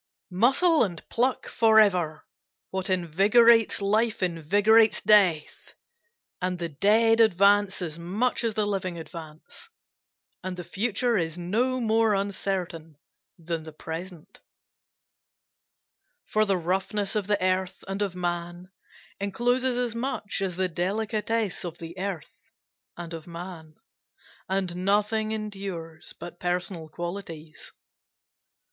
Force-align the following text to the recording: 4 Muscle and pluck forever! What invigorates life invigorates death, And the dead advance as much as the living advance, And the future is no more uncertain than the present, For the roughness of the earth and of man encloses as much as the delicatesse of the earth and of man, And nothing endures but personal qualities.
4 0.31 0.37
Muscle 0.39 0.83
and 0.83 1.07
pluck 1.09 1.47
forever! 1.47 2.25
What 2.71 2.89
invigorates 2.89 3.83
life 3.83 4.23
invigorates 4.23 4.99
death, 4.99 5.75
And 6.41 6.57
the 6.57 6.69
dead 6.69 7.19
advance 7.19 7.83
as 7.83 7.99
much 7.99 8.43
as 8.43 8.55
the 8.55 8.65
living 8.65 8.97
advance, 8.97 9.69
And 10.43 10.57
the 10.57 10.63
future 10.63 11.19
is 11.19 11.37
no 11.37 11.79
more 11.79 12.15
uncertain 12.15 12.97
than 13.37 13.61
the 13.61 13.71
present, 13.71 14.39
For 16.25 16.45
the 16.45 16.57
roughness 16.57 17.15
of 17.15 17.27
the 17.27 17.39
earth 17.39 17.83
and 17.87 18.01
of 18.01 18.15
man 18.15 18.71
encloses 19.19 19.77
as 19.77 19.93
much 19.93 20.41
as 20.41 20.55
the 20.55 20.67
delicatesse 20.67 21.63
of 21.63 21.77
the 21.77 21.95
earth 21.99 22.33
and 22.97 23.13
of 23.13 23.27
man, 23.27 23.75
And 24.49 24.77
nothing 24.77 25.31
endures 25.31 26.15
but 26.19 26.39
personal 26.39 26.89
qualities. 26.89 27.71